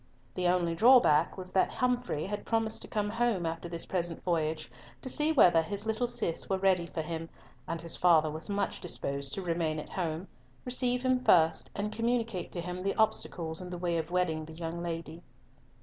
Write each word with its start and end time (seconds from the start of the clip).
The 0.33 0.47
only 0.47 0.73
drawback 0.73 1.37
was 1.37 1.51
that 1.51 1.71
Humfrey 1.71 2.25
had 2.25 2.43
promised 2.43 2.81
to 2.81 2.87
come 2.87 3.11
home 3.11 3.45
after 3.45 3.69
this 3.69 3.85
present 3.85 4.23
voyage, 4.23 4.67
to 4.99 5.09
see 5.09 5.31
whether 5.31 5.61
his 5.61 5.85
little 5.85 6.07
Cis 6.07 6.49
were 6.49 6.57
ready 6.57 6.87
for 6.87 7.03
him; 7.03 7.29
and 7.67 7.79
his 7.79 7.95
father 7.95 8.31
was 8.31 8.49
much 8.49 8.79
disposed 8.81 9.31
to 9.35 9.43
remain 9.43 9.77
at 9.77 9.89
home, 9.91 10.27
receive 10.65 11.03
him 11.03 11.23
first, 11.23 11.69
and 11.75 11.91
communicate 11.91 12.51
to 12.53 12.61
him 12.61 12.81
the 12.81 12.95
obstacles 12.95 13.61
in 13.61 13.69
the 13.69 13.77
way 13.77 13.95
of 13.99 14.09
wedding 14.09 14.45
the 14.45 14.53
young 14.53 14.81
lady. 14.81 15.21